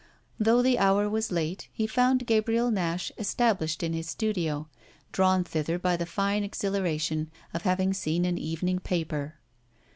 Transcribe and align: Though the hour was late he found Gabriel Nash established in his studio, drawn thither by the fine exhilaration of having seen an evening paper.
Though 0.39 0.63
the 0.63 0.79
hour 0.79 1.07
was 1.07 1.31
late 1.31 1.69
he 1.71 1.85
found 1.85 2.25
Gabriel 2.25 2.71
Nash 2.71 3.11
established 3.19 3.83
in 3.83 3.93
his 3.93 4.09
studio, 4.09 4.67
drawn 5.11 5.43
thither 5.43 5.77
by 5.77 5.95
the 5.95 6.07
fine 6.07 6.43
exhilaration 6.43 7.29
of 7.53 7.61
having 7.61 7.93
seen 7.93 8.25
an 8.25 8.39
evening 8.39 8.79
paper. 8.79 9.35